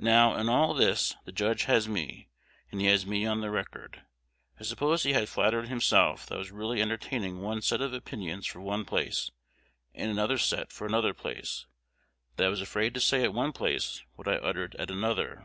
Now, 0.00 0.34
in 0.34 0.48
all 0.48 0.72
this 0.72 1.14
the 1.26 1.30
Judge 1.30 1.64
has 1.64 1.86
me, 1.86 2.30
and 2.72 2.80
he 2.80 2.86
has 2.86 3.04
me 3.04 3.26
on 3.26 3.42
the 3.42 3.50
record. 3.50 4.00
I 4.58 4.62
suppose 4.62 5.02
he 5.02 5.12
had 5.12 5.28
flattered 5.28 5.68
himself 5.68 6.24
that 6.24 6.36
I 6.36 6.38
was 6.38 6.50
really 6.50 6.80
entertaining 6.80 7.42
one 7.42 7.60
set 7.60 7.82
of 7.82 7.92
opinions 7.92 8.46
for 8.46 8.62
one 8.62 8.86
place, 8.86 9.30
and 9.94 10.10
another 10.10 10.38
set 10.38 10.72
for 10.72 10.86
another 10.86 11.12
place, 11.12 11.66
that 12.36 12.46
I 12.46 12.48
was 12.48 12.62
afraid 12.62 12.94
to 12.94 13.00
say 13.02 13.22
at 13.24 13.34
one 13.34 13.52
place 13.52 14.02
what 14.14 14.26
I 14.26 14.36
uttered 14.36 14.74
at 14.76 14.90
another. 14.90 15.44